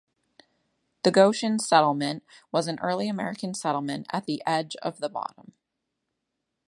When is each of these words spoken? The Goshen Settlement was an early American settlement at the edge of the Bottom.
The 1.03 1.11
Goshen 1.11 1.59
Settlement 1.59 2.23
was 2.51 2.67
an 2.67 2.79
early 2.79 3.07
American 3.07 3.53
settlement 3.53 4.07
at 4.11 4.25
the 4.25 4.41
edge 4.47 4.75
of 4.77 4.97
the 4.97 5.09
Bottom. 5.09 5.51